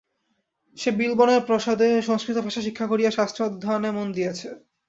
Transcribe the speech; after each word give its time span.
সে 0.77 0.89
বিলবনের 0.91 1.41
প্রসাদে 1.45 1.87
সংস্কৃত 2.01 2.37
ভাষা 2.37 2.61
শিক্ষা 2.61 2.85
করিয়া 2.87 3.11
শাস্ত্র-অধ্যয়নে 3.11 3.89
মন 3.91 4.07
দিয়াছে। 4.11 4.49